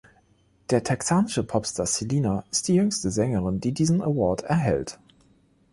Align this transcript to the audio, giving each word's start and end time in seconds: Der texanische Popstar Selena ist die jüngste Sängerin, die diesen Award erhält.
Der 0.71 0.83
texanische 0.83 1.43
Popstar 1.43 1.85
Selena 1.85 2.43
ist 2.49 2.67
die 2.67 2.73
jüngste 2.73 3.11
Sängerin, 3.11 3.59
die 3.61 3.71
diesen 3.71 4.01
Award 4.01 4.41
erhält. 4.41 4.97